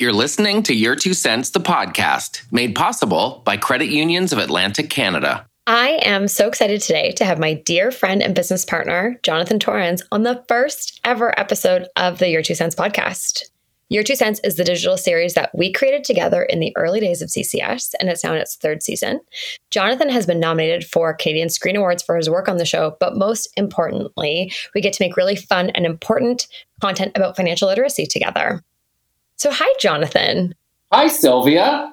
[0.00, 4.90] You're listening to Your Two Cents, the podcast, made possible by Credit Unions of Atlantic
[4.90, 5.46] Canada.
[5.68, 10.02] I am so excited today to have my dear friend and business partner, Jonathan Torrens,
[10.10, 13.44] on the first ever episode of the Your Two Cents podcast.
[13.88, 17.22] Your Two Cents is the digital series that we created together in the early days
[17.22, 19.20] of CCS, and it's now in its third season.
[19.70, 23.16] Jonathan has been nominated for Canadian Screen Awards for his work on the show, but
[23.16, 26.48] most importantly, we get to make really fun and important
[26.80, 28.60] content about financial literacy together.
[29.36, 30.54] So, hi, Jonathan.
[30.92, 31.92] Hi, Sylvia.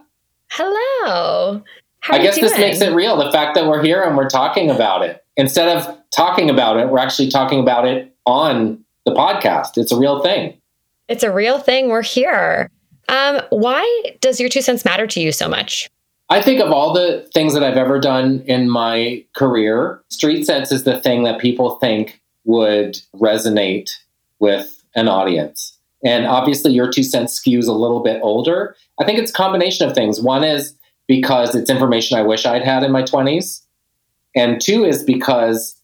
[0.50, 1.64] Hello.
[2.02, 4.70] How I guess this makes it real the fact that we're here and we're talking
[4.70, 5.23] about it.
[5.38, 9.77] Instead of talking about it, we're actually talking about it on the podcast.
[9.77, 10.59] It's a real thing.
[11.08, 11.90] It's a real thing.
[11.90, 12.70] We're here.
[13.09, 15.89] Um, why does your two cents matter to you so much?
[16.30, 20.72] I think of all the things that I've ever done in my career, Street Cents
[20.72, 23.92] is the thing that people think would resonate
[24.39, 25.78] with an audience.
[26.03, 28.75] And obviously, your two cents skews a little bit older.
[28.99, 30.19] I think it's a combination of things.
[30.19, 30.73] One is
[31.08, 33.61] because it's information I wish I'd had in my 20s.
[34.35, 35.75] And two is because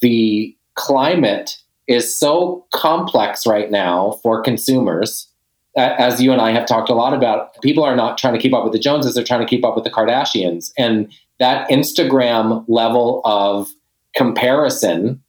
[0.00, 5.28] the climate is so complex right now for consumers.
[5.76, 8.54] As you and I have talked a lot about, people are not trying to keep
[8.54, 10.70] up with the Joneses, they're trying to keep up with the Kardashians.
[10.78, 13.68] And that Instagram level of
[14.14, 15.22] comparison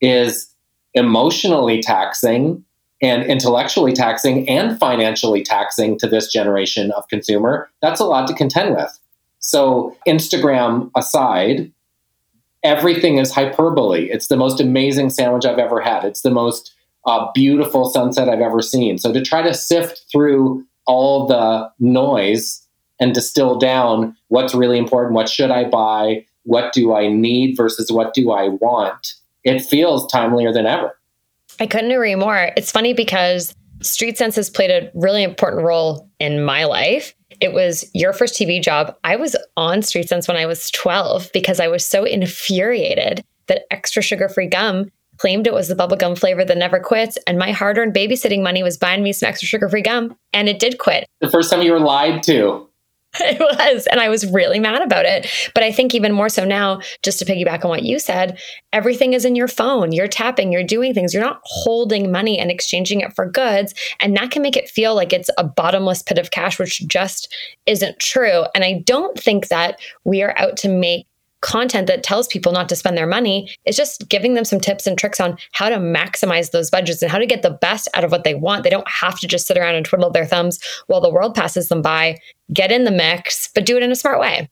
[0.00, 0.52] is
[0.94, 2.64] emotionally taxing
[3.04, 7.70] and intellectually taxing and financially taxing to this generation of consumer.
[7.82, 8.98] That's a lot to contend with.
[9.38, 11.70] So, Instagram aside,
[12.62, 14.10] everything is hyperbole.
[14.10, 16.04] It's the most amazing sandwich I've ever had.
[16.04, 16.74] It's the most
[17.06, 18.98] uh, beautiful sunset I've ever seen.
[18.98, 22.66] So to try to sift through all the noise
[23.00, 27.90] and distill down what's really important, what should I buy, what do I need versus
[27.92, 30.93] what do I want, it feels timelier than ever.
[31.60, 32.50] I couldn't agree more.
[32.56, 37.14] It's funny because Street Cents has played a really important role in my life.
[37.40, 38.96] It was your first TV job.
[39.04, 43.64] I was on Street Cents when I was 12 because I was so infuriated that
[43.70, 47.18] extra sugar free gum claimed it was the bubblegum flavor that never quits.
[47.26, 50.16] And my hard earned babysitting money was buying me some extra sugar free gum.
[50.32, 51.06] And it did quit.
[51.20, 52.68] The first time you were lied to.
[53.20, 53.86] it was.
[53.86, 55.26] And I was really mad about it.
[55.54, 58.38] But I think even more so now, just to piggyback on what you said,
[58.72, 59.92] everything is in your phone.
[59.92, 61.14] You're tapping, you're doing things.
[61.14, 63.72] You're not holding money and exchanging it for goods.
[64.00, 67.32] And that can make it feel like it's a bottomless pit of cash, which just
[67.66, 68.44] isn't true.
[68.54, 71.06] And I don't think that we are out to make
[71.44, 74.86] content that tells people not to spend their money is just giving them some tips
[74.86, 78.02] and tricks on how to maximize those budgets and how to get the best out
[78.02, 78.64] of what they want.
[78.64, 81.68] They don't have to just sit around and twiddle their thumbs while the world passes
[81.68, 82.18] them by.
[82.52, 84.48] Get in the mix, but do it in a smart way.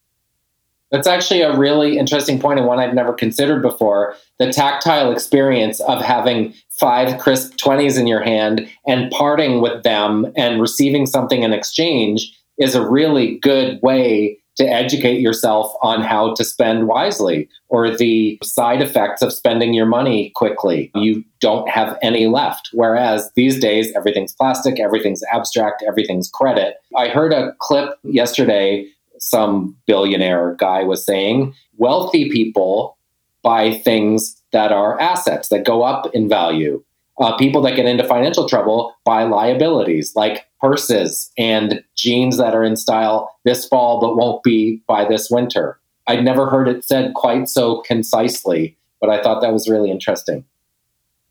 [0.90, 4.14] That's actually a really interesting point and one I've never considered before.
[4.38, 10.30] The tactile experience of having five crisp 20s in your hand and parting with them
[10.36, 16.34] and receiving something in exchange is a really good way to educate yourself on how
[16.34, 20.90] to spend wisely or the side effects of spending your money quickly.
[20.94, 22.68] You don't have any left.
[22.72, 26.76] Whereas these days, everything's plastic, everything's abstract, everything's credit.
[26.96, 28.86] I heard a clip yesterday,
[29.18, 32.98] some billionaire guy was saying wealthy people
[33.42, 36.82] buy things that are assets that go up in value
[37.18, 42.64] uh, people that get into financial trouble buy liabilities like purses and jeans that are
[42.64, 45.78] in style this fall but won't be by this winter.
[46.06, 50.44] I'd never heard it said quite so concisely, but I thought that was really interesting.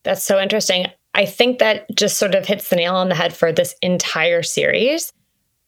[0.04, 0.88] That's so interesting.
[1.14, 4.44] I think that just sort of hits the nail on the head for this entire
[4.44, 5.12] series.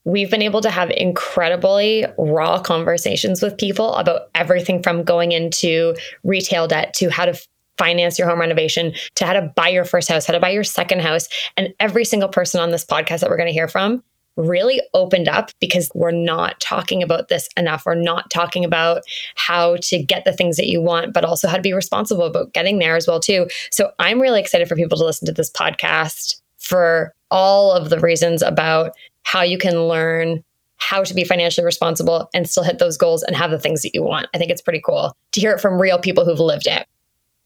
[0.05, 5.95] We've been able to have incredibly raw conversations with people about everything from going into
[6.23, 7.39] retail debt to how to
[7.77, 10.63] finance your home renovation to how to buy your first house, how to buy your
[10.63, 11.27] second house.
[11.57, 14.03] And every single person on this podcast that we're going to hear from
[14.35, 17.83] really opened up because we're not talking about this enough.
[17.85, 19.03] We're not talking about
[19.35, 22.53] how to get the things that you want, but also how to be responsible about
[22.53, 23.47] getting there as well too.
[23.69, 27.99] So I'm really excited for people to listen to this podcast for all of the
[27.99, 28.91] reasons about
[29.23, 30.43] how you can learn
[30.77, 33.93] how to be financially responsible and still hit those goals and have the things that
[33.93, 34.27] you want.
[34.33, 36.87] I think it's pretty cool to hear it from real people who've lived it.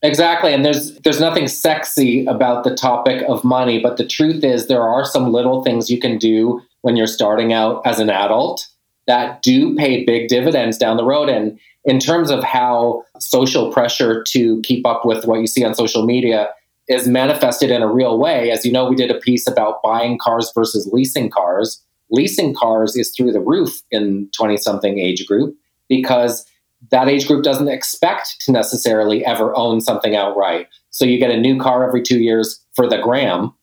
[0.04, 0.54] Exactly.
[0.54, 4.88] And there's there's nothing sexy about the topic of money, but the truth is there
[4.88, 8.68] are some little things you can do when you're starting out as an adult
[9.08, 14.24] that do pay big dividends down the road and in terms of how social pressure
[14.28, 16.50] to keep up with what you see on social media
[16.88, 18.52] is manifested in a real way.
[18.52, 21.82] As you know, we did a piece about buying cars versus leasing cars.
[22.12, 25.56] Leasing cars is through the roof in 20 something age group
[25.90, 26.46] because
[26.92, 30.68] that age group doesn't expect to necessarily ever own something outright.
[30.92, 33.54] So you get a new car every two years for the gram.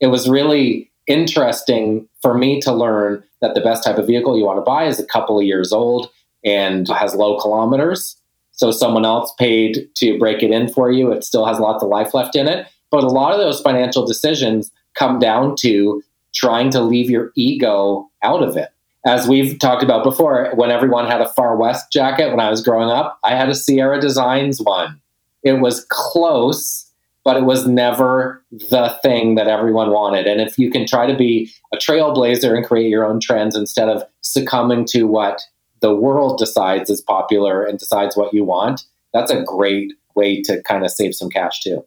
[0.00, 4.44] It was really interesting for me to learn that the best type of vehicle you
[4.44, 6.10] want to buy is a couple of years old
[6.44, 8.16] and has low kilometers.
[8.52, 11.12] So someone else paid to break it in for you.
[11.12, 12.66] It still has lots of life left in it.
[12.90, 16.02] But a lot of those financial decisions come down to
[16.34, 18.70] trying to leave your ego out of it.
[19.06, 22.62] As we've talked about before, when everyone had a Far West jacket when I was
[22.62, 24.98] growing up, I had a Sierra Designs one.
[25.42, 26.90] It was close,
[27.22, 30.26] but it was never the thing that everyone wanted.
[30.26, 33.90] And if you can try to be a trailblazer and create your own trends instead
[33.90, 35.42] of succumbing to what
[35.80, 40.62] the world decides is popular and decides what you want, that's a great way to
[40.62, 41.84] kind of save some cash too.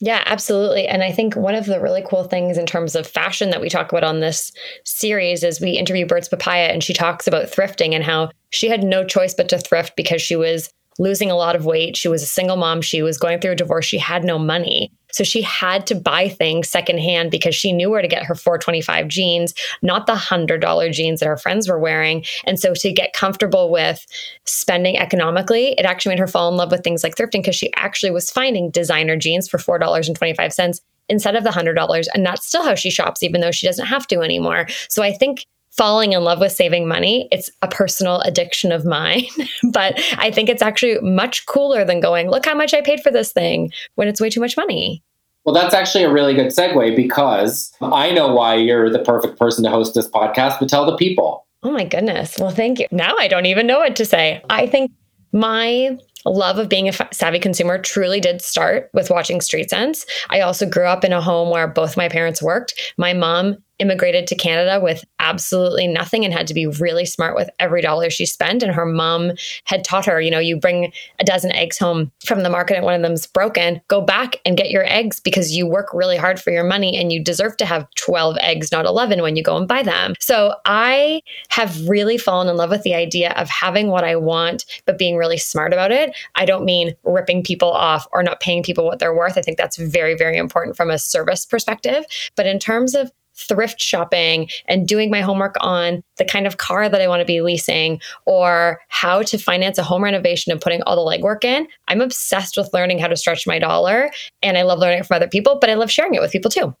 [0.00, 0.86] Yeah, absolutely.
[0.86, 3.70] And I think one of the really cool things in terms of fashion that we
[3.70, 4.52] talk about on this
[4.84, 8.82] series is we interview Birds Papaya and she talks about thrifting and how she had
[8.84, 11.96] no choice but to thrift because she was losing a lot of weight.
[11.96, 12.82] She was a single mom.
[12.82, 13.86] She was going through a divorce.
[13.86, 14.92] She had no money.
[15.16, 19.08] So she had to buy things secondhand because she knew where to get her 425
[19.08, 22.22] jeans, not the $100 jeans that her friends were wearing.
[22.44, 24.06] And so to get comfortable with
[24.44, 27.72] spending economically, it actually made her fall in love with things like thrifting because she
[27.76, 32.06] actually was finding designer jeans for $4.25 instead of the $100.
[32.12, 34.66] And that's still how she shops, even though she doesn't have to anymore.
[34.90, 35.46] So I think
[35.76, 37.28] falling in love with saving money.
[37.30, 39.24] It's a personal addiction of mine,
[39.72, 43.10] but I think it's actually much cooler than going, look how much I paid for
[43.10, 45.02] this thing when it's way too much money.
[45.46, 49.62] Well, that's actually a really good segue because I know why you're the perfect person
[49.62, 51.46] to host this podcast, but tell the people.
[51.62, 52.36] Oh my goodness.
[52.38, 52.86] Well, thank you.
[52.90, 54.42] Now I don't even know what to say.
[54.50, 54.90] I think
[55.32, 60.04] my love of being a savvy consumer truly did start with watching Street Cents.
[60.30, 62.74] I also grew up in a home where both my parents worked.
[62.98, 67.50] My mom immigrated to Canada with absolutely nothing and had to be really smart with
[67.58, 68.62] every dollar she spent.
[68.62, 69.32] And her mom
[69.64, 72.84] had taught her, you know, you bring a dozen eggs home from the market and
[72.84, 76.40] one of them's broken, go back and get your eggs because you work really hard
[76.40, 79.56] for your money and you deserve to have 12 eggs, not 11 when you go
[79.56, 80.14] and buy them.
[80.20, 84.64] So I have really fallen in love with the idea of having what I want,
[84.86, 86.16] but being really smart about it.
[86.34, 89.36] I don't mean ripping people off or not paying people what they're worth.
[89.36, 92.04] I think that's very, very important from a service perspective.
[92.36, 96.88] But in terms of thrift shopping and doing my homework on the kind of car
[96.88, 100.82] that I want to be leasing or how to finance a home renovation and putting
[100.82, 101.66] all the legwork in.
[101.88, 104.10] I'm obsessed with learning how to stretch my dollar
[104.42, 106.74] and I love learning from other people, but I love sharing it with people too.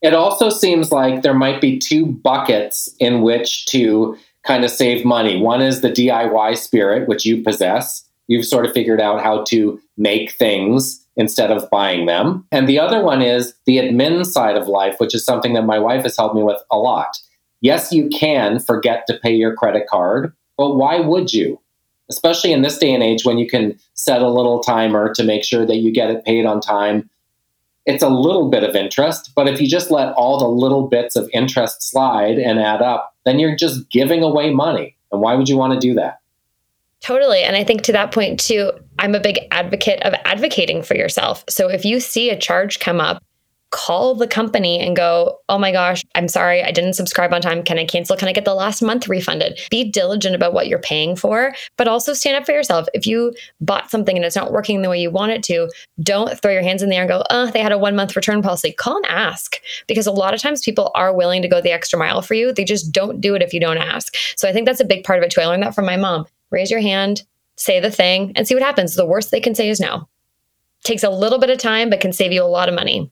[0.00, 5.04] It also seems like there might be two buckets in which to kind of save
[5.04, 5.40] money.
[5.40, 8.04] One is the DIY spirit, which you possess.
[8.28, 12.46] You've sort of figured out how to make things instead of buying them.
[12.50, 15.78] And the other one is the admin side of life, which is something that my
[15.78, 17.18] wife has helped me with a lot.
[17.60, 21.60] Yes, you can forget to pay your credit card, but why would you?
[22.08, 25.44] Especially in this day and age when you can set a little timer to make
[25.44, 27.10] sure that you get it paid on time.
[27.84, 31.16] It's a little bit of interest, but if you just let all the little bits
[31.16, 34.96] of interest slide and add up, then you're just giving away money.
[35.10, 36.17] And why would you want to do that?
[37.00, 37.42] Totally.
[37.42, 41.44] And I think to that point, too, I'm a big advocate of advocating for yourself.
[41.48, 43.22] So if you see a charge come up,
[43.70, 47.62] call the company and go, oh my gosh, I'm sorry, I didn't subscribe on time.
[47.62, 48.16] Can I cancel?
[48.16, 49.60] Can I get the last month refunded?
[49.70, 52.86] Be diligent about what you're paying for, but also stand up for yourself.
[52.94, 55.70] If you bought something and it's not working the way you want it to,
[56.02, 58.16] don't throw your hands in the air and go, oh, they had a one month
[58.16, 58.72] return policy.
[58.72, 61.98] Call and ask because a lot of times people are willing to go the extra
[61.98, 62.52] mile for you.
[62.52, 64.14] They just don't do it if you don't ask.
[64.36, 65.42] So I think that's a big part of it too.
[65.42, 67.22] I learned that from my mom raise your hand,
[67.56, 68.94] say the thing, and see what happens.
[68.94, 70.08] The worst they can say is no.
[70.84, 73.10] Takes a little bit of time, but can save you a lot of money.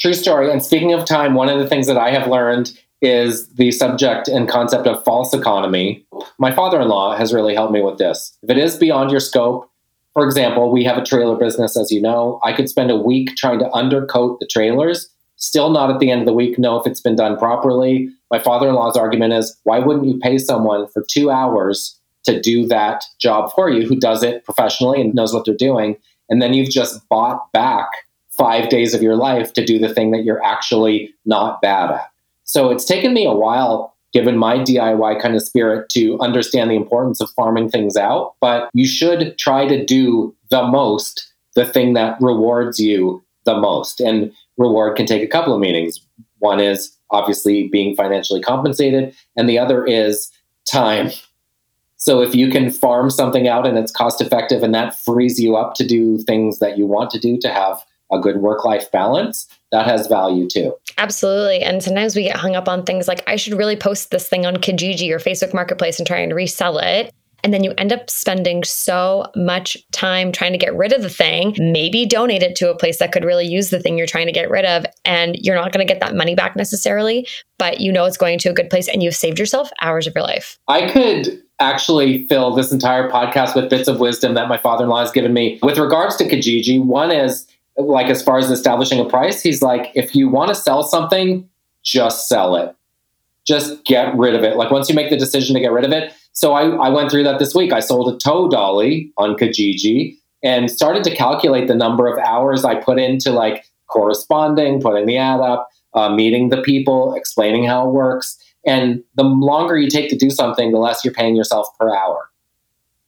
[0.00, 0.50] True story.
[0.50, 2.72] And speaking of time, one of the things that I have learned
[3.02, 6.06] is the subject and concept of false economy.
[6.38, 8.36] My father in law has really helped me with this.
[8.42, 9.68] If it is beyond your scope,
[10.12, 12.38] for example, we have a trailer business, as you know.
[12.44, 16.20] I could spend a week trying to undercoat the trailers, still not at the end
[16.22, 18.10] of the week know if it's been done properly.
[18.30, 22.40] My father in law's argument is why wouldn't you pay someone for two hours to
[22.40, 25.96] do that job for you who does it professionally and knows what they're doing.
[26.28, 27.88] And then you've just bought back
[28.30, 32.10] five days of your life to do the thing that you're actually not bad at.
[32.44, 36.76] So it's taken me a while, given my DIY kind of spirit, to understand the
[36.76, 38.34] importance of farming things out.
[38.40, 44.00] But you should try to do the most, the thing that rewards you the most.
[44.00, 46.00] And reward can take a couple of meanings.
[46.38, 50.30] One is obviously being financially compensated, and the other is
[50.70, 51.10] time.
[52.02, 55.54] So if you can farm something out and it's cost effective and that frees you
[55.54, 58.90] up to do things that you want to do to have a good work life
[58.90, 60.74] balance, that has value too.
[60.98, 61.62] Absolutely.
[61.62, 64.44] And sometimes we get hung up on things like I should really post this thing
[64.44, 67.14] on Kijiji or Facebook Marketplace and try and resell it.
[67.44, 71.08] And then you end up spending so much time trying to get rid of the
[71.08, 74.26] thing, maybe donate it to a place that could really use the thing you're trying
[74.26, 74.86] to get rid of.
[75.04, 77.28] And you're not going to get that money back necessarily,
[77.58, 80.16] but you know it's going to a good place and you've saved yourself hours of
[80.16, 80.58] your life.
[80.66, 84.90] I could actually fill this entire podcast with bits of wisdom that my father in
[84.90, 85.58] law has given me.
[85.62, 89.90] With regards to Kijiji, one is like as far as establishing a price, he's like,
[89.94, 91.48] if you want to sell something,
[91.82, 92.74] just sell it.
[93.46, 94.56] Just get rid of it.
[94.56, 96.12] Like once you make the decision to get rid of it.
[96.32, 97.72] So I, I went through that this week.
[97.72, 102.64] I sold a tow dolly on Kijiji and started to calculate the number of hours
[102.64, 107.88] I put into like corresponding, putting the ad up, uh, meeting the people, explaining how
[107.88, 108.38] it works.
[108.64, 112.28] And the longer you take to do something, the less you're paying yourself per hour.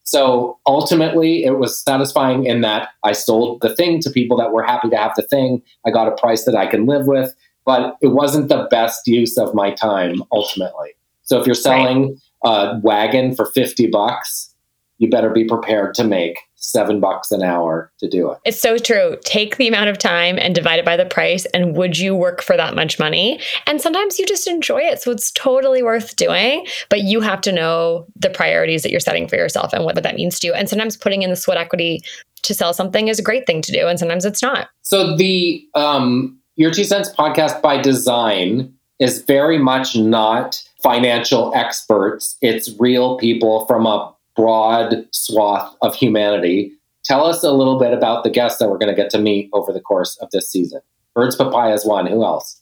[0.04, 4.62] So ultimately, it was satisfying in that I sold the thing to people that were
[4.62, 5.62] happy to have the thing.
[5.86, 7.34] I got a price that I can live with,
[7.64, 10.90] but it wasn't the best use of my time ultimately.
[11.22, 12.76] So if you're selling right.
[12.76, 14.54] a wagon for 50 bucks,
[14.98, 18.38] you better be prepared to make seven bucks an hour to do it.
[18.44, 19.16] It's so true.
[19.24, 21.44] Take the amount of time and divide it by the price.
[21.46, 23.40] And would you work for that much money?
[23.66, 25.00] And sometimes you just enjoy it.
[25.00, 26.66] So it's totally worth doing.
[26.88, 30.14] But you have to know the priorities that you're setting for yourself and what that
[30.16, 30.54] means to you.
[30.54, 32.02] And sometimes putting in the sweat equity
[32.42, 33.86] to sell something is a great thing to do.
[33.86, 34.68] And sometimes it's not.
[34.82, 42.36] So the um, Your Two Cents podcast by design is very much not financial experts.
[42.42, 46.72] It's real people from a broad swath of humanity.
[47.04, 49.50] Tell us a little bit about the guests that we're going to get to meet
[49.52, 50.80] over the course of this season.
[51.14, 52.06] Birds Papaya is one.
[52.06, 52.60] Who else?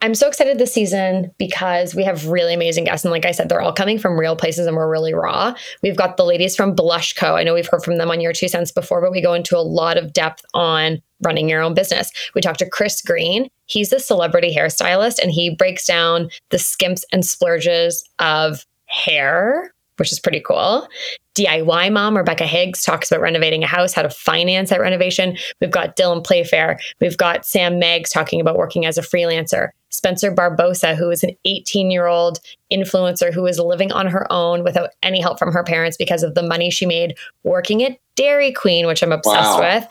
[0.00, 3.04] I'm so excited this season because we have really amazing guests.
[3.04, 5.54] And like I said, they're all coming from real places and we're really raw.
[5.82, 7.36] We've got the ladies from Blush Co.
[7.36, 9.56] I know we've heard from them on your two cents before, but we go into
[9.56, 12.10] a lot of depth on running your own business.
[12.34, 13.48] We talked to Chris Green.
[13.66, 20.12] He's a celebrity hairstylist and he breaks down the skimps and splurges of hair which
[20.12, 20.88] is pretty cool.
[21.34, 25.36] DIY mom Rebecca Higgs talks about renovating a house, how to finance that renovation.
[25.60, 26.78] We've got Dylan Playfair.
[27.00, 29.70] We've got Sam Meggs talking about working as a freelancer.
[29.90, 32.38] Spencer Barbosa, who is an 18 year old
[32.72, 36.34] influencer who is living on her own without any help from her parents because of
[36.34, 39.60] the money she made working at Dairy Queen, which I'm obsessed wow.
[39.60, 39.88] with.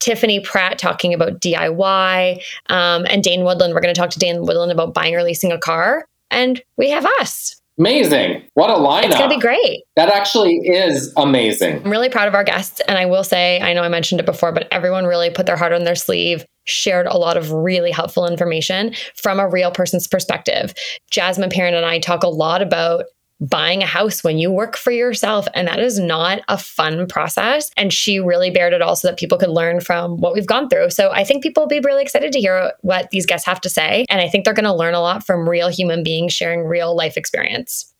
[0.00, 3.74] Tiffany Pratt talking about DIY, um, and Dane Woodland.
[3.74, 6.06] We're going to talk to Dane Woodland about buying or leasing a car.
[6.30, 7.59] And we have us.
[7.80, 8.42] Amazing.
[8.54, 9.04] What a lineup.
[9.04, 9.84] It's going to be great.
[9.96, 11.82] That actually is amazing.
[11.82, 12.80] I'm really proud of our guests.
[12.86, 15.56] And I will say, I know I mentioned it before, but everyone really put their
[15.56, 20.06] heart on their sleeve, shared a lot of really helpful information from a real person's
[20.06, 20.74] perspective.
[21.10, 23.06] Jasmine Perrin and I talk a lot about
[23.40, 25.46] buying a house when you work for yourself.
[25.54, 27.70] And that is not a fun process.
[27.76, 30.68] And she really bared it all so that people could learn from what we've gone
[30.68, 30.90] through.
[30.90, 33.70] So I think people will be really excited to hear what these guests have to
[33.70, 34.04] say.
[34.10, 36.94] And I think they're going to learn a lot from real human beings sharing real
[36.94, 37.94] life experience.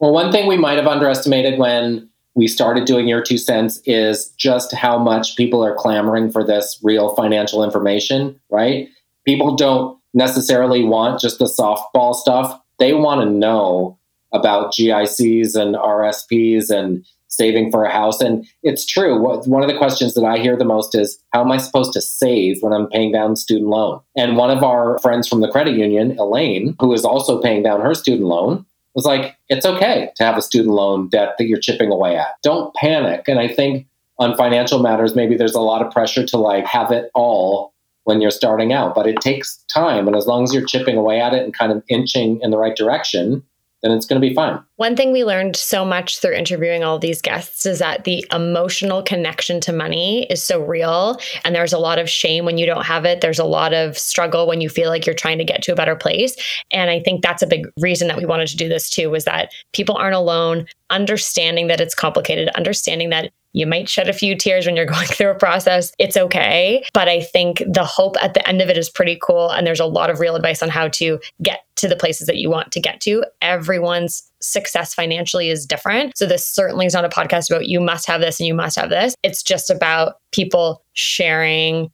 [0.00, 4.28] Well, one thing we might have underestimated when we started doing your two cents is
[4.30, 8.88] just how much people are clamoring for this real financial information, right?
[9.24, 12.60] People don't necessarily want just the softball stuff.
[12.78, 13.98] They want to know
[14.34, 18.20] about GICs and RSPs and saving for a house.
[18.20, 19.18] And it's true.
[19.18, 22.00] One of the questions that I hear the most is how am I supposed to
[22.00, 24.00] save when I'm paying down student loan?
[24.16, 27.80] And one of our friends from the credit union, Elaine, who is also paying down
[27.80, 28.64] her student loan,
[28.94, 32.36] was like, it's okay to have a student loan debt that you're chipping away at.
[32.42, 33.26] Don't panic.
[33.26, 33.88] And I think
[34.18, 37.72] on financial matters, maybe there's a lot of pressure to like have it all
[38.04, 40.06] when you're starting out, but it takes time.
[40.06, 42.58] And as long as you're chipping away at it and kind of inching in the
[42.58, 43.42] right direction,
[43.84, 44.58] then it's going to be fine.
[44.76, 49.02] One thing we learned so much through interviewing all these guests is that the emotional
[49.02, 51.20] connection to money is so real.
[51.44, 53.20] And there's a lot of shame when you don't have it.
[53.20, 55.76] There's a lot of struggle when you feel like you're trying to get to a
[55.76, 56.34] better place.
[56.70, 59.24] And I think that's a big reason that we wanted to do this too, was
[59.26, 64.36] that people aren't alone, understanding that it's complicated, understanding that you might shed a few
[64.36, 65.92] tears when you're going through a process.
[65.98, 66.84] It's okay.
[66.92, 69.50] But I think the hope at the end of it is pretty cool.
[69.50, 72.36] And there's a lot of real advice on how to get to the places that
[72.36, 73.24] you want to get to.
[73.40, 76.16] Everyone's success financially is different.
[76.18, 78.76] So this certainly is not a podcast about you must have this and you must
[78.76, 79.14] have this.
[79.22, 81.90] It's just about people sharing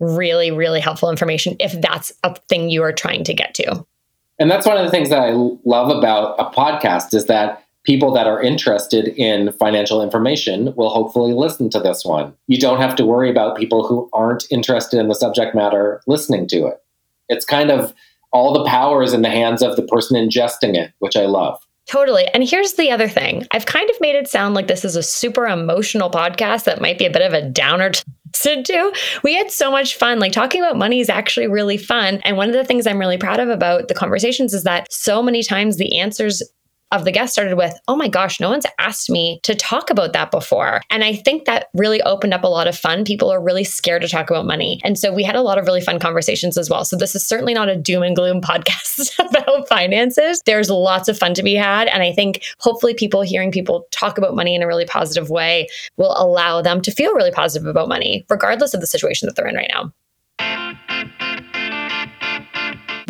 [0.00, 3.86] really, really helpful information if that's a thing you are trying to get to.
[4.38, 5.30] And that's one of the things that I
[5.64, 11.32] love about a podcast is that people that are interested in financial information will hopefully
[11.32, 12.34] listen to this one.
[12.46, 16.46] You don't have to worry about people who aren't interested in the subject matter listening
[16.48, 16.82] to it.
[17.28, 17.92] It's kind of
[18.32, 21.58] all the power is in the hands of the person ingesting it, which I love.
[21.86, 22.26] Totally.
[22.32, 25.02] And here's the other thing I've kind of made it sound like this is a
[25.02, 28.92] super emotional podcast that might be a bit of a downer to to.
[29.22, 30.18] We had so much fun.
[30.18, 32.20] Like talking about money is actually really fun.
[32.24, 35.22] And one of the things I'm really proud of about the conversations is that so
[35.22, 36.42] many times the answers
[36.92, 40.12] of the guests started with, oh my gosh, no one's asked me to talk about
[40.12, 40.82] that before.
[40.90, 43.04] And I think that really opened up a lot of fun.
[43.04, 44.80] People are really scared to talk about money.
[44.84, 46.84] And so we had a lot of really fun conversations as well.
[46.84, 50.42] So this is certainly not a doom and gloom podcast about finances.
[50.44, 51.88] There's lots of fun to be had.
[51.88, 55.68] And I think hopefully people hearing people talk about money in a really positive way
[55.96, 59.48] will allow them to feel really positive about money, regardless of the situation that they're
[59.48, 59.92] in right now.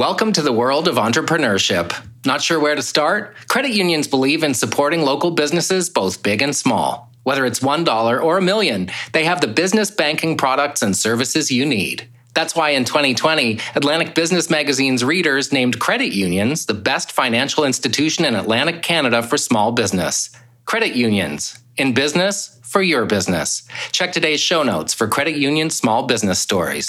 [0.02, 1.94] Welcome to the world of entrepreneurship.
[2.26, 3.36] Not sure where to start?
[3.46, 7.08] Credit unions believe in supporting local businesses, both big and small.
[7.22, 11.64] Whether it's $1 or a million, they have the business banking products and services you
[11.64, 12.08] need.
[12.34, 18.24] That's why in 2020, Atlantic Business Magazine's readers named credit unions the best financial institution
[18.24, 20.30] in Atlantic Canada for small business.
[20.64, 23.68] Credit unions, in business, for your business.
[23.92, 26.88] Check today's show notes for credit union small business stories.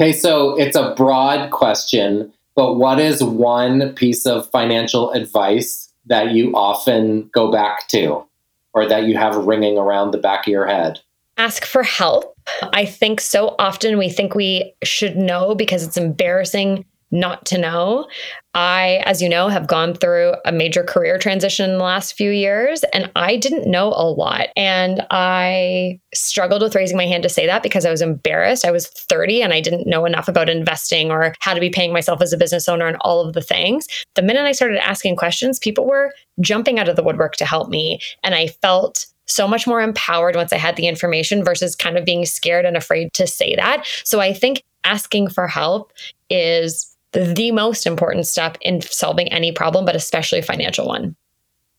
[0.00, 6.30] Okay, so it's a broad question, but what is one piece of financial advice that
[6.30, 8.24] you often go back to
[8.72, 11.00] or that you have ringing around the back of your head?
[11.36, 12.34] Ask for help.
[12.72, 18.08] I think so often we think we should know because it's embarrassing not to know.
[18.54, 22.30] I, as you know, have gone through a major career transition in the last few
[22.30, 24.48] years, and I didn't know a lot.
[24.56, 28.64] And I struggled with raising my hand to say that because I was embarrassed.
[28.64, 31.92] I was 30 and I didn't know enough about investing or how to be paying
[31.92, 33.86] myself as a business owner and all of the things.
[34.14, 37.68] The minute I started asking questions, people were jumping out of the woodwork to help
[37.68, 38.00] me.
[38.24, 42.04] And I felt so much more empowered once I had the information versus kind of
[42.04, 43.86] being scared and afraid to say that.
[44.04, 45.92] So I think asking for help
[46.28, 51.16] is the most important step in solving any problem, but especially a financial one.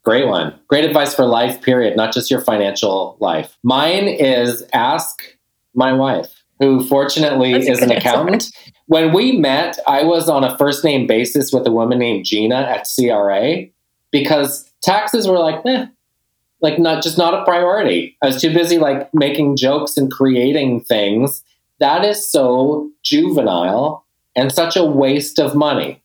[0.03, 0.53] Great one.
[0.67, 3.57] Great advice for life, period, not just your financial life.
[3.63, 5.21] Mine is ask
[5.75, 8.51] my wife, who fortunately That's is an accountant.
[8.87, 12.55] When we met, I was on a first name basis with a woman named Gina
[12.55, 13.65] at CRA
[14.11, 15.85] because taxes were like, eh,
[16.61, 18.17] like not just not a priority.
[18.21, 21.43] I was too busy like making jokes and creating things.
[21.79, 26.01] That is so juvenile and such a waste of money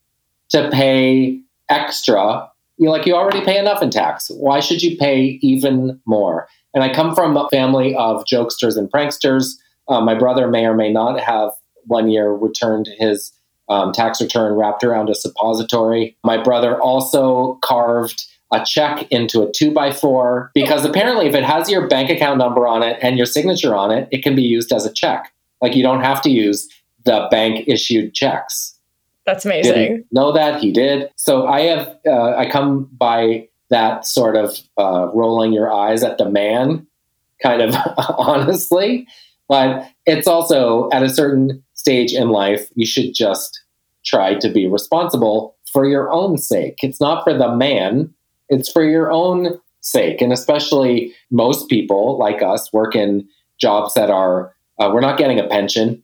[0.51, 2.51] to pay extra.
[2.79, 4.31] You like you already pay enough in tax.
[4.31, 6.49] Why should you pay even more?
[6.75, 9.55] And I come from a family of jokesters and pranksters.
[9.89, 11.53] Uh, my brother may or may not have
[11.85, 13.33] one year returned his
[13.69, 16.17] um, tax return wrapped around a suppository.
[16.23, 21.43] My brother also carved a check into a two by four because apparently, if it
[21.43, 24.43] has your bank account number on it and your signature on it, it can be
[24.43, 25.33] used as a check.
[25.61, 26.69] Like you don't have to use
[27.07, 28.75] the bank issued checks.
[29.25, 29.73] That's amazing.
[29.73, 31.11] Didn't know that he did.
[31.17, 36.19] So I have uh, I come by that sort of uh, rolling your eyes at
[36.19, 36.87] the man,
[37.43, 37.75] kind of
[38.19, 39.07] honestly,
[39.49, 43.61] but it's also at a certain stage in life you should just
[44.05, 46.79] try to be responsible for your own sake.
[46.83, 48.13] It's not for the man;
[48.49, 54.11] it's for your own sake, and especially most people like us work in jobs that
[54.11, 56.03] are uh, we're not getting a pension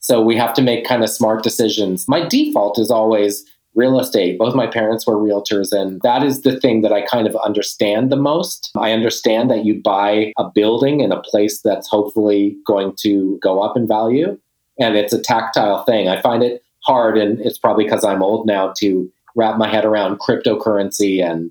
[0.00, 2.08] so we have to make kind of smart decisions.
[2.08, 4.38] My default is always real estate.
[4.38, 8.10] Both my parents were realtors, and that is the thing that I kind of understand
[8.10, 8.70] the most.
[8.76, 13.60] I understand that you buy a building in a place that's hopefully going to go
[13.60, 14.38] up in value,
[14.78, 16.08] and it's a tactile thing.
[16.08, 19.84] I find it hard, and it's probably because I'm old now to wrap my head
[19.84, 21.50] around cryptocurrency and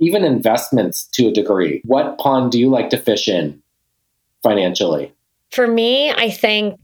[0.00, 1.80] even investments to a degree.
[1.84, 3.62] What pond do you like to fish in
[4.42, 5.12] financially?
[5.50, 6.78] For me, I think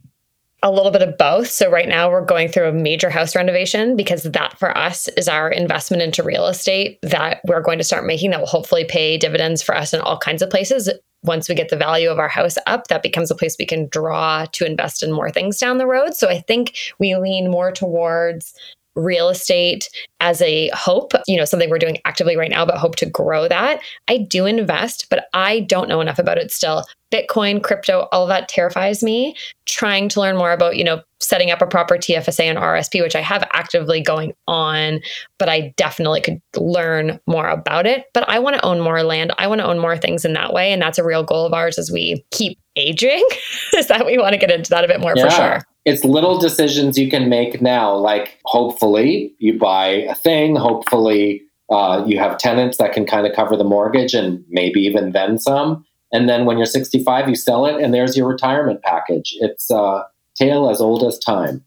[0.62, 1.48] a little bit of both.
[1.48, 5.28] So right now we're going through a major house renovation because that for us is
[5.28, 9.16] our investment into real estate that we're going to start making that will hopefully pay
[9.16, 10.90] dividends for us in all kinds of places.
[11.22, 13.88] Once we get the value of our house up, that becomes a place we can
[13.88, 16.14] draw to invest in more things down the road.
[16.14, 18.54] So I think we lean more towards
[18.94, 19.88] real estate
[20.20, 23.48] as a hope, you know, something we're doing actively right now, but hope to grow
[23.48, 23.80] that.
[24.08, 26.84] I do invest, but I don't know enough about it still.
[27.12, 29.34] Bitcoin, crypto, all of that terrifies me.
[29.66, 33.16] Trying to learn more about, you know, setting up a proper TFSA and RSP, which
[33.16, 35.00] I have actively going on,
[35.38, 38.06] but I definitely could learn more about it.
[38.14, 39.32] But I want to own more land.
[39.38, 40.72] I want to own more things in that way.
[40.72, 43.26] And that's a real goal of ours as we keep aging.
[43.74, 45.24] Is that we want to get into that a bit more yeah.
[45.24, 47.94] for sure it's little decisions you can make now.
[47.94, 50.56] Like, hopefully, you buy a thing.
[50.56, 55.12] Hopefully, uh, you have tenants that can kind of cover the mortgage and maybe even
[55.12, 55.84] then some.
[56.12, 59.36] And then when you're 65, you sell it, and there's your retirement package.
[59.40, 60.04] It's a uh,
[60.36, 61.64] tale as old as time.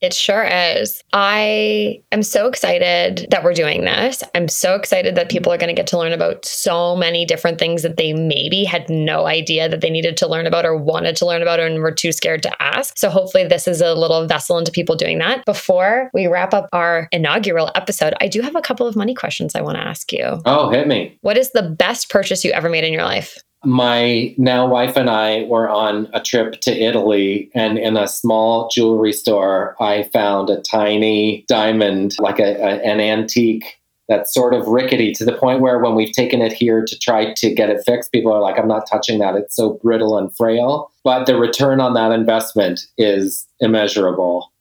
[0.00, 1.02] It sure is.
[1.12, 4.22] I am so excited that we're doing this.
[4.34, 7.58] I'm so excited that people are going to get to learn about so many different
[7.58, 11.16] things that they maybe had no idea that they needed to learn about or wanted
[11.16, 12.96] to learn about and were too scared to ask.
[12.96, 15.44] So hopefully this is a little vessel into people doing that.
[15.44, 19.54] Before we wrap up our inaugural episode, I do have a couple of money questions
[19.54, 20.40] I want to ask you.
[20.46, 21.18] Oh, hit me.
[21.20, 23.38] What is the best purchase you ever made in your life?
[23.64, 28.68] My now wife and I were on a trip to Italy, and in a small
[28.68, 34.66] jewelry store, I found a tiny diamond, like a, a, an antique that's sort of
[34.66, 37.84] rickety to the point where when we've taken it here to try to get it
[37.86, 39.36] fixed, people are like, I'm not touching that.
[39.36, 40.90] It's so brittle and frail.
[41.04, 44.52] But the return on that investment is immeasurable.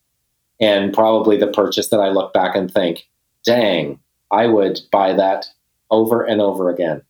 [0.59, 3.07] And probably the purchase that I look back and think,
[3.43, 5.47] dang, I would buy that
[5.89, 7.01] over and over again.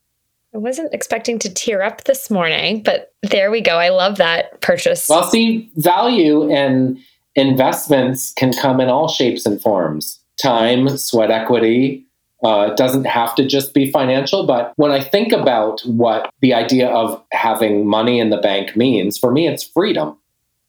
[0.53, 3.77] I wasn't expecting to tear up this morning, but there we go.
[3.77, 5.07] I love that purchase.
[5.07, 6.97] Well, see, value and
[7.35, 12.05] investments can come in all shapes and forms time, sweat equity.
[12.43, 16.53] Uh, it doesn't have to just be financial, but when I think about what the
[16.53, 20.17] idea of having money in the bank means, for me, it's freedom.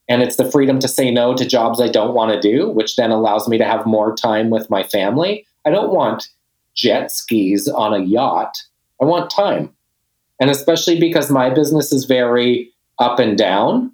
[0.09, 2.97] And it's the freedom to say no to jobs I don't want to do, which
[2.97, 5.47] then allows me to have more time with my family.
[5.65, 6.29] I don't want
[6.75, 8.57] jet skis on a yacht.
[9.01, 9.75] I want time.
[10.41, 13.93] And especially because my business is very up and down,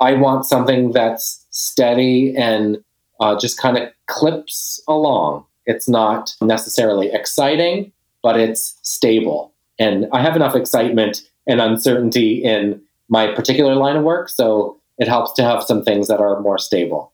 [0.00, 2.82] I want something that's steady and
[3.20, 5.44] uh, just kind of clips along.
[5.66, 9.52] It's not necessarily exciting, but it's stable.
[9.78, 14.28] And I have enough excitement and uncertainty in my particular line of work.
[14.28, 17.11] So it helps to have some things that are more stable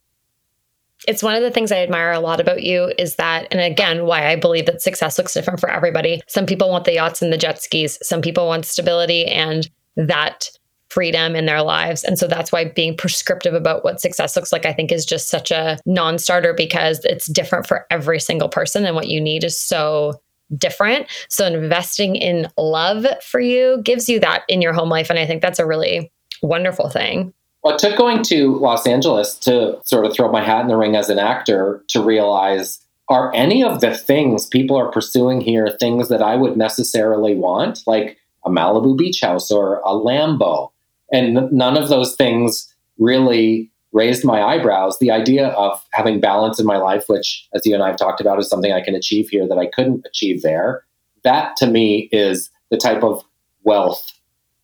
[1.07, 4.05] it's one of the things I admire a lot about you is that, and again,
[4.05, 6.21] why I believe that success looks different for everybody.
[6.27, 10.51] Some people want the yachts and the jet skis, some people want stability and that
[10.89, 12.03] freedom in their lives.
[12.03, 15.29] And so that's why being prescriptive about what success looks like, I think, is just
[15.29, 18.85] such a non starter because it's different for every single person.
[18.85, 20.21] And what you need is so
[20.57, 21.07] different.
[21.29, 25.11] So investing in love for you gives you that in your home life.
[25.11, 26.11] And I think that's a really
[26.43, 27.35] wonderful thing.
[27.63, 30.77] Well, it took going to Los Angeles to sort of throw my hat in the
[30.77, 35.69] ring as an actor to realize are any of the things people are pursuing here
[35.81, 40.71] things that I would necessarily want, like a Malibu beach house or a Lambo?
[41.11, 44.99] And none of those things really raised my eyebrows.
[44.99, 48.21] The idea of having balance in my life, which, as you and I have talked
[48.21, 50.85] about, is something I can achieve here that I couldn't achieve there,
[51.25, 53.25] that to me is the type of
[53.63, 54.13] wealth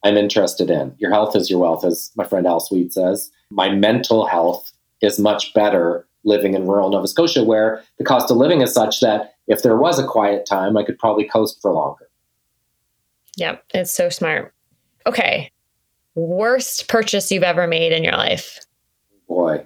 [0.04, 0.94] I'm interested in.
[0.98, 3.30] Your health is your wealth, as my friend Al Sweet says.
[3.50, 8.36] My mental health is much better living in rural Nova Scotia, where the cost of
[8.36, 11.72] living is such that if there was a quiet time, I could probably coast for
[11.72, 12.08] longer.
[13.36, 14.54] Yep, it's so smart.
[15.06, 15.50] Okay.
[16.14, 18.60] Worst purchase you've ever made in your life?
[19.26, 19.64] Boy,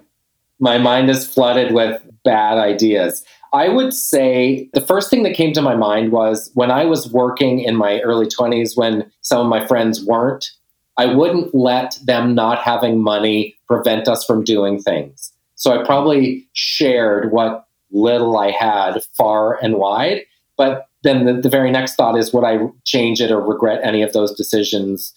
[0.59, 3.23] my mind is flooded with bad ideas.
[3.51, 7.11] I would say the first thing that came to my mind was when I was
[7.11, 10.51] working in my early 20s, when some of my friends weren't,
[10.97, 15.31] I wouldn't let them not having money prevent us from doing things.
[15.55, 20.21] So I probably shared what little I had far and wide.
[20.57, 24.01] But then the, the very next thought is would I change it or regret any
[24.01, 25.13] of those decisions?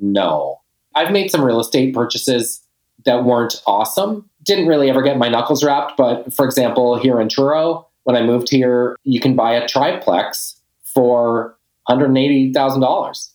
[0.00, 0.60] No.
[0.94, 2.62] I've made some real estate purchases
[3.04, 5.96] that weren't awesome didn't really ever get my knuckles wrapped.
[5.96, 10.60] But for example, here in Truro, when I moved here, you can buy a triplex
[10.84, 11.56] for
[11.88, 13.30] $180,000.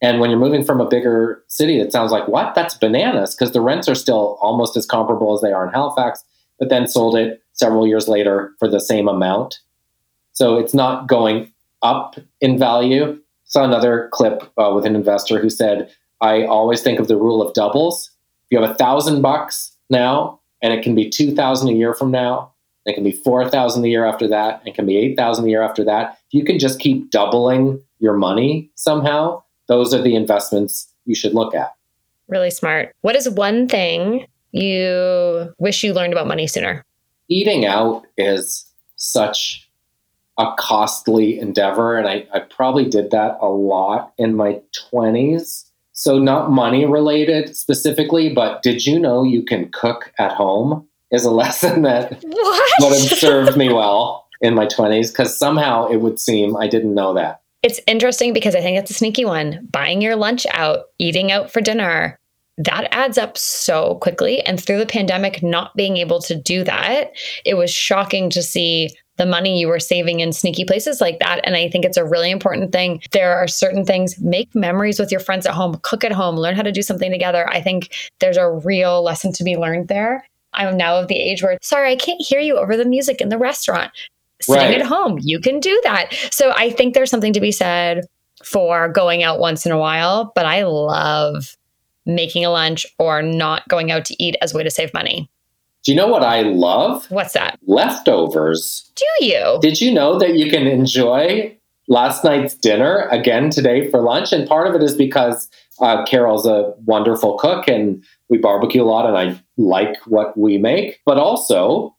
[0.00, 2.54] And when you're moving from a bigger city, it sounds like, what?
[2.54, 6.24] That's bananas because the rents are still almost as comparable as they are in Halifax,
[6.58, 9.60] but then sold it several years later for the same amount.
[10.32, 13.18] So it's not going up in value.
[13.44, 15.90] Saw another clip uh, with an investor who said,
[16.20, 18.10] I always think of the rule of doubles.
[18.44, 22.10] If you have a thousand bucks now and it can be 2000 a year from
[22.10, 22.50] now.
[22.86, 24.62] It can be 4000 a year after that.
[24.64, 26.18] It can be 8000 a year after that.
[26.26, 29.42] If you can just keep doubling your money somehow.
[29.68, 31.74] Those are the investments you should look at.
[32.28, 32.94] Really smart.
[33.02, 36.82] What is one thing you wish you learned about money sooner?
[37.28, 38.64] Eating out is
[38.96, 39.68] such
[40.38, 44.60] a costly endeavor and I, I probably did that a lot in my
[44.92, 45.66] 20s
[45.96, 50.86] so, not money related specifically, but did you know you can cook at home?
[51.12, 52.72] Is a lesson that what?
[52.80, 56.94] would have served me well in my 20s because somehow it would seem I didn't
[56.94, 57.42] know that.
[57.62, 59.68] It's interesting because I think it's a sneaky one.
[59.70, 62.18] Buying your lunch out, eating out for dinner,
[62.58, 64.40] that adds up so quickly.
[64.40, 67.12] And through the pandemic, not being able to do that,
[67.44, 71.40] it was shocking to see the money you were saving in sneaky places like that.
[71.44, 73.00] And I think it's a really important thing.
[73.12, 76.56] There are certain things, make memories with your friends at home, cook at home, learn
[76.56, 77.48] how to do something together.
[77.48, 80.26] I think there's a real lesson to be learned there.
[80.52, 83.28] I'm now of the age where, sorry, I can't hear you over the music in
[83.28, 83.92] the restaurant.
[84.40, 84.80] Sitting Right.
[84.80, 86.12] at home, you can do that.
[86.30, 88.04] So I think there's something to be said
[88.44, 91.56] for going out once in a while, but I love
[92.04, 95.30] making a lunch or not going out to eat as a way to save money.
[95.84, 97.04] Do you know what I love?
[97.10, 97.58] What's that?
[97.66, 98.90] Leftovers.
[98.96, 99.58] Do you?
[99.60, 101.56] Did you know that you can enjoy
[101.88, 104.32] last night's dinner again today for lunch?
[104.32, 105.48] And part of it is because
[105.80, 110.56] uh, Carol's a wonderful cook and we barbecue a lot and I like what we
[110.56, 111.00] make.
[111.04, 111.94] But also,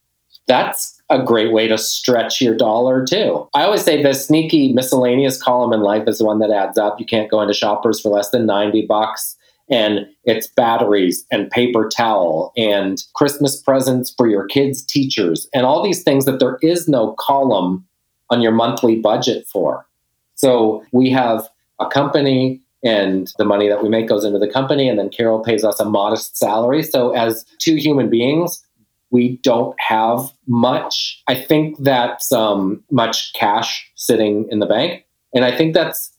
[0.47, 3.47] that's a great way to stretch your dollar too.
[3.53, 6.99] I always say the sneaky miscellaneous column in life is the one that adds up.
[6.99, 9.35] You can't go into shoppers for less than 90 bucks.
[9.69, 15.83] And it's batteries and paper towel and Christmas presents for your kids' teachers and all
[15.83, 17.85] these things that there is no column
[18.29, 19.87] on your monthly budget for.
[20.35, 21.47] So we have
[21.79, 25.39] a company and the money that we make goes into the company and then Carol
[25.39, 26.83] pays us a modest salary.
[26.83, 28.63] So as two human beings,
[29.09, 31.23] we don't have much.
[31.27, 35.05] I think that's um, much cash sitting in the bank.
[35.33, 36.11] And I think that's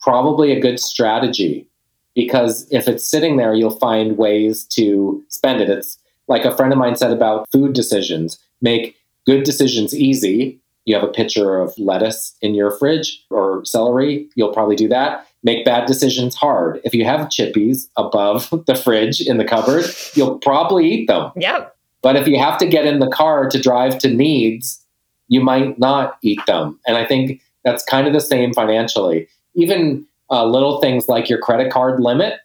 [0.00, 1.68] probably a good strategy
[2.14, 5.68] because if it's sitting there, you'll find ways to spend it.
[5.70, 5.98] It's
[6.28, 8.96] like a friend of mine said about food decisions make
[9.26, 10.58] good decisions easy.
[10.84, 15.26] You have a pitcher of lettuce in your fridge or celery, you'll probably do that.
[15.44, 16.80] Make bad decisions hard.
[16.84, 21.32] If you have chippies above the fridge in the cupboard, you'll probably eat them.
[21.36, 21.76] Yep.
[22.00, 24.84] But if you have to get in the car to drive to needs,
[25.28, 26.78] you might not eat them.
[26.86, 29.28] And I think that's kind of the same financially.
[29.54, 32.40] Even uh, little things like your credit card limit,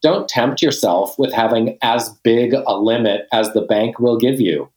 [0.00, 4.70] don't tempt yourself with having as big a limit as the bank will give you.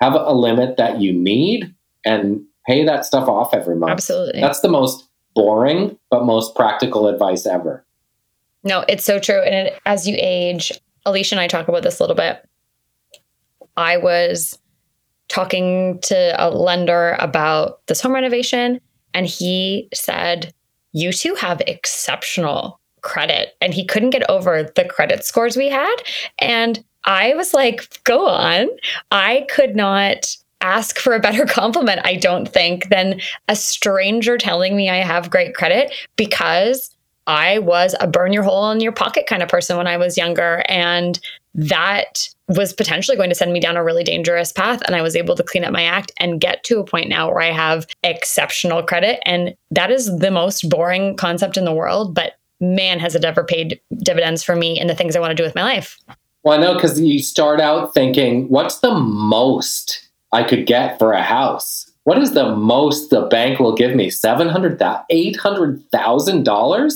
[0.00, 3.92] Have a limit that you need and pay that stuff off every month.
[3.92, 4.40] Absolutely.
[4.40, 7.84] That's the most boring but most practical advice ever.
[8.64, 9.40] No, it's so true.
[9.40, 10.72] And it, as you age,
[11.06, 12.44] Alicia and I talk about this a little bit.
[13.76, 14.58] I was
[15.28, 18.80] talking to a lender about this home renovation,
[19.14, 20.52] and he said,
[20.92, 23.56] You two have exceptional credit.
[23.60, 25.96] And he couldn't get over the credit scores we had.
[26.40, 28.68] And I was like, Go on.
[29.10, 34.76] I could not ask for a better compliment, I don't think, than a stranger telling
[34.76, 36.94] me I have great credit because
[37.26, 40.16] I was a burn your hole in your pocket kind of person when I was
[40.16, 40.62] younger.
[40.68, 41.20] And
[41.54, 44.80] that was potentially going to send me down a really dangerous path.
[44.86, 47.28] And I was able to clean up my act and get to a point now
[47.28, 49.20] where I have exceptional credit.
[49.26, 52.14] And that is the most boring concept in the world.
[52.14, 55.36] But man, has it ever paid dividends for me in the things I want to
[55.36, 55.98] do with my life.
[56.42, 61.12] Well, I know because you start out thinking, what's the most I could get for
[61.12, 61.90] a house?
[62.04, 64.08] What is the most the bank will give me?
[64.08, 64.78] $700,000,
[65.10, 66.94] $800,000?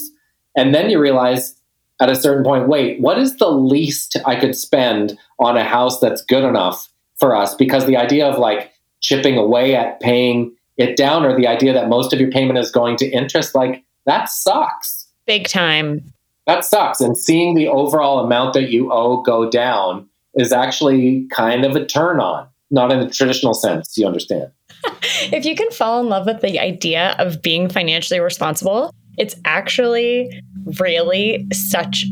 [0.56, 1.54] And then you realize
[2.02, 6.00] at a certain point, wait, what is the least I could spend on a house
[6.00, 7.54] that's good enough for us?
[7.54, 11.88] Because the idea of like chipping away at paying it down or the idea that
[11.88, 15.06] most of your payment is going to interest, like that sucks.
[15.26, 16.12] Big time.
[16.48, 17.00] That sucks.
[17.00, 21.86] And seeing the overall amount that you owe go down is actually kind of a
[21.86, 24.50] turn on, not in the traditional sense, you understand.
[25.32, 30.42] if you can fall in love with the idea of being financially responsible, it's actually
[30.79, 32.07] really such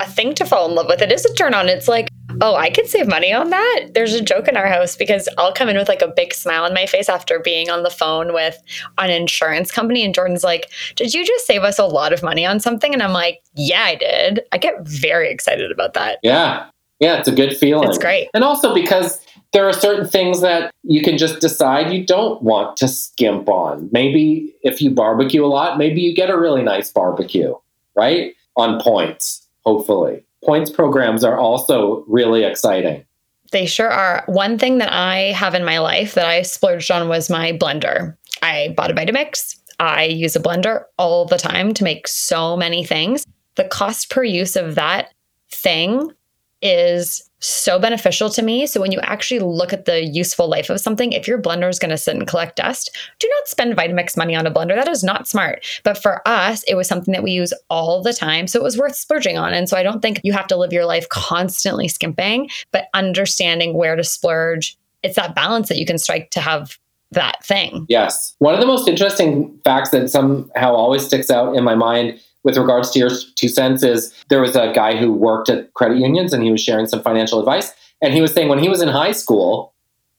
[0.00, 1.02] a thing to fall in love with.
[1.02, 1.68] It is a turn on.
[1.68, 2.08] It's like,
[2.40, 3.88] oh, I could save money on that.
[3.94, 6.64] There's a joke in our house because I'll come in with like a big smile
[6.64, 8.62] on my face after being on the phone with
[8.98, 10.04] an insurance company.
[10.04, 12.92] And Jordan's like, Did you just save us a lot of money on something?
[12.92, 14.40] And I'm like, Yeah, I did.
[14.52, 16.18] I get very excited about that.
[16.22, 16.68] Yeah.
[17.00, 17.88] Yeah, it's a good feeling.
[17.88, 18.28] It's great.
[18.34, 19.20] And also because
[19.52, 23.88] there are certain things that you can just decide you don't want to skimp on.
[23.92, 27.54] Maybe if you barbecue a lot, maybe you get a really nice barbecue,
[27.96, 28.34] right?
[28.56, 30.24] On points, hopefully.
[30.44, 33.04] Points programs are also really exciting.
[33.50, 34.24] They sure are.
[34.26, 38.16] One thing that I have in my life that I splurged on was my blender.
[38.42, 39.56] I bought a Vitamix.
[39.80, 43.24] I use a blender all the time to make so many things.
[43.54, 45.12] The cost per use of that
[45.50, 46.12] thing
[46.62, 48.66] is so beneficial to me.
[48.66, 51.78] So when you actually look at the useful life of something, if your blender is
[51.78, 54.74] going to sit and collect dust, do not spend Vitamix money on a blender.
[54.74, 55.64] That is not smart.
[55.84, 58.48] But for us, it was something that we use all the time.
[58.48, 59.54] So it was worth splurging on.
[59.54, 63.74] And so I don't think you have to live your life constantly skimping, but understanding
[63.74, 64.76] where to splurge.
[65.04, 66.76] It's that balance that you can strike to have
[67.12, 67.86] that thing.
[67.88, 68.34] Yes.
[68.38, 72.56] One of the most interesting facts that somehow always sticks out in my mind with
[72.56, 76.32] regards to your two cents is there was a guy who worked at credit unions
[76.32, 77.72] and he was sharing some financial advice.
[78.00, 79.74] And he was saying when he was in high school,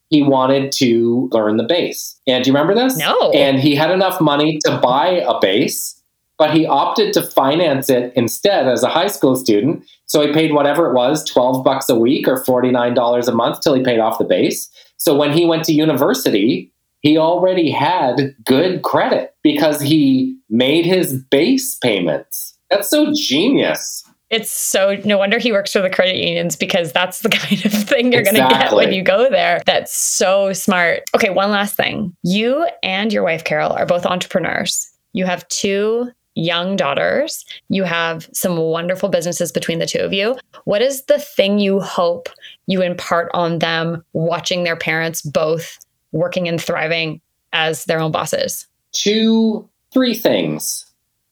[0.10, 2.20] he wanted to learn the bass.
[2.28, 2.98] And do you remember this?
[2.98, 3.32] No.
[3.32, 6.02] And he had enough money to buy a bass,
[6.38, 9.86] but he opted to finance it instead as a high school student.
[10.06, 13.76] So he paid whatever it was, 12 bucks a week or $49 a month till
[13.76, 14.70] he paid off the bass.
[14.98, 21.14] So when he went to university, he already had good credit because he made his
[21.14, 22.58] bass payments.
[22.70, 24.04] That's so genius.
[24.30, 27.74] It's so no wonder he works for the credit unions because that's the kind of
[27.74, 28.42] thing you're exactly.
[28.42, 29.62] going to get when you go there.
[29.66, 31.02] That's so smart.
[31.16, 32.16] Okay, one last thing.
[32.24, 34.88] You and your wife, Carol, are both entrepreneurs.
[35.14, 37.44] You have two young daughters.
[37.70, 40.38] You have some wonderful businesses between the two of you.
[40.66, 42.30] What is the thing you hope
[42.68, 45.80] you impart on them watching their parents both
[46.12, 47.22] working and thriving
[47.54, 48.68] as their own bosses?
[48.92, 50.86] Two, three things.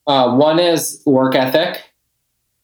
[0.06, 1.84] Uh, one is work ethic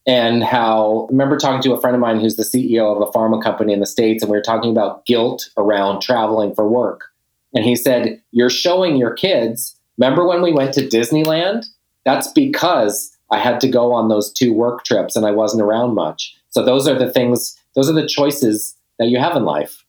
[0.05, 3.11] and how I remember talking to a friend of mine who's the CEO of a
[3.11, 7.05] pharma company in the States, and we were talking about guilt around traveling for work.
[7.53, 11.65] And he said, You're showing your kids, remember when we went to Disneyland?
[12.05, 15.95] That's because I had to go on those two work trips and I wasn't around
[15.95, 16.35] much.
[16.49, 19.82] So those are the things, those are the choices that you have in life.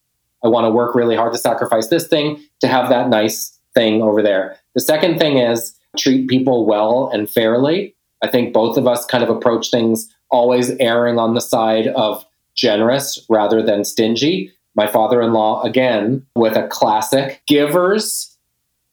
[0.44, 4.02] I want to work really hard to sacrifice this thing to have that nice thing
[4.02, 4.58] over there.
[4.74, 7.96] The second thing is treat people well and fairly.
[8.22, 12.24] I think both of us kind of approach things always erring on the side of
[12.54, 14.52] generous rather than stingy.
[14.74, 18.36] My father in law, again, with a classic givers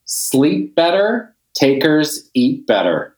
[0.06, 3.11] sleep better, takers eat better.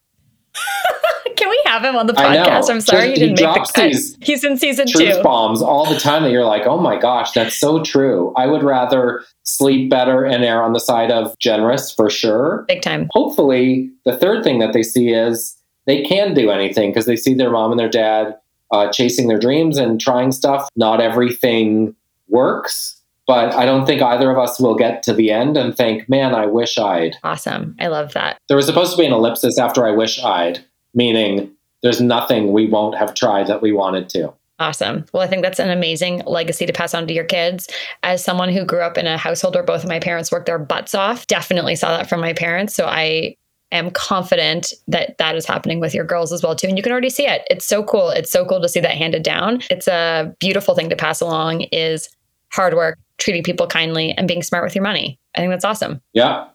[1.73, 2.69] Have him on the podcast?
[2.69, 4.27] I'm sorry Just, he didn't make the cut.
[4.27, 5.23] He's in season truth two.
[5.23, 8.31] bombs all the time that you're like, oh my gosh, that's so true.
[8.38, 12.65] I would rather sleep better and err on the side of generous for sure.
[12.67, 13.07] Big time.
[13.09, 15.57] Hopefully, the third thing that they see is
[15.88, 18.38] they can do anything because they see their mom and their dad
[18.69, 20.69] uh, chasing their dreams and trying stuff.
[20.75, 21.95] Not everything
[22.27, 26.07] works, but I don't think either of us will get to the end and think,
[26.07, 27.15] man, I wish I'd.
[27.23, 27.75] Awesome.
[27.79, 28.38] I love that.
[28.47, 31.49] There was supposed to be an ellipsis after I wish I'd, meaning
[31.84, 34.34] there's nothing we won't have tried that we wanted to.
[34.60, 35.06] Awesome.
[35.13, 37.67] Well, I think that's an amazing legacy to pass on to your kids.
[38.04, 40.60] As someone who grew up in a household where both of my parents worked their
[40.60, 42.74] butts off, definitely saw that from my parents.
[42.74, 43.36] So I
[43.74, 46.91] am confident that that is happening with your girls as well too and you can
[46.91, 49.88] already see it it's so cool it's so cool to see that handed down it's
[49.88, 52.08] a beautiful thing to pass along is
[52.52, 56.00] hard work treating people kindly and being smart with your money i think that's awesome
[56.13, 56.48] yeah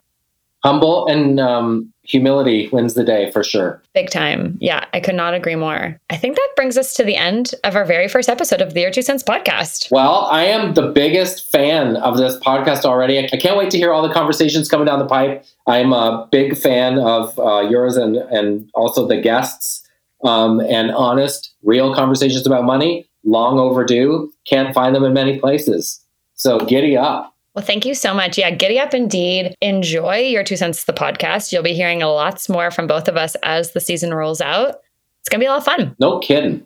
[0.64, 3.82] humble and um, humility wins the day for sure.
[3.94, 4.56] Big time.
[4.60, 6.00] Yeah, I could not agree more.
[6.10, 8.80] I think that brings us to the end of our very first episode of the
[8.80, 9.90] Your Two Cents podcast.
[9.92, 13.18] Well, I am the biggest fan of this podcast already.
[13.18, 15.44] I can't wait to hear all the conversations coming down the pipe.
[15.66, 19.84] I'm a big fan of uh, yours and, and also the guests.
[20.24, 24.32] Um, and honest, real conversations about money, long overdue.
[24.46, 26.02] Can't find them in many places.
[26.34, 27.34] So giddy up.
[27.58, 28.38] Well, thank you so much.
[28.38, 29.52] Yeah, giddy up indeed.
[29.60, 31.50] Enjoy your two cents the podcast.
[31.50, 34.76] You'll be hearing a lots more from both of us as the season rolls out.
[35.18, 35.96] It's going to be a lot of fun.
[35.98, 36.62] No kidding.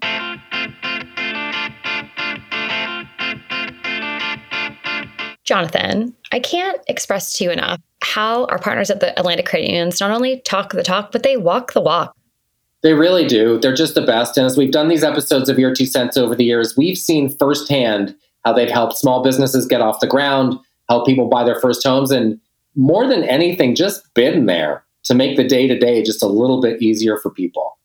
[5.44, 9.98] Jonathan, I can't express to you enough how our partners at the Atlantic Credit Unions
[9.98, 12.14] not only talk the talk, but they walk the walk.
[12.82, 13.58] They really do.
[13.58, 14.36] They're just the best.
[14.36, 17.34] And as we've done these episodes of Your Two Cents over the years, we've seen
[17.34, 20.58] firsthand how they've helped small businesses get off the ground,
[20.92, 22.38] help people buy their first homes, and
[22.74, 26.60] more than anything, just been there to make the day to day just a little
[26.60, 27.78] bit easier for people.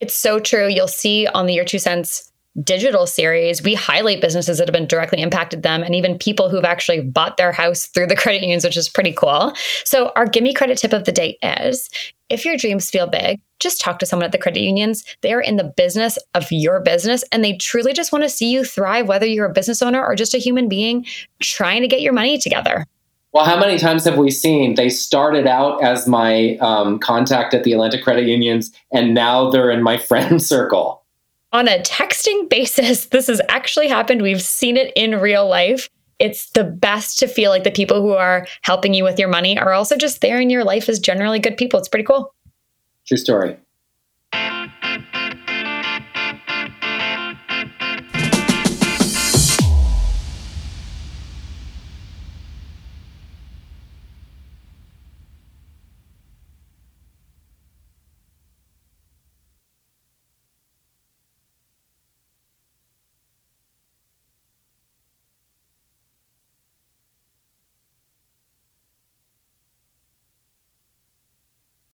[0.00, 0.68] It's so true.
[0.68, 2.30] You'll see on the Your Two Cents
[2.64, 6.64] digital series, we highlight businesses that have been directly impacted them and even people who've
[6.64, 9.52] actually bought their house through the credit unions, which is pretty cool.
[9.84, 11.88] So, our Gimme Credit tip of the day is
[12.28, 15.04] if your dreams feel big, just talk to someone at the credit unions.
[15.20, 18.64] They're in the business of your business and they truly just want to see you
[18.64, 21.06] thrive, whether you're a business owner or just a human being
[21.40, 22.86] trying to get your money together.
[23.32, 27.62] Well, how many times have we seen they started out as my um, contact at
[27.62, 31.04] the Atlantic Credit Unions and now they're in my friend circle?
[31.52, 34.22] On a texting basis, this has actually happened.
[34.22, 35.88] We've seen it in real life.
[36.18, 39.58] It's the best to feel like the people who are helping you with your money
[39.58, 41.78] are also just there in your life as generally good people.
[41.78, 42.34] It's pretty cool.
[43.10, 43.56] True story.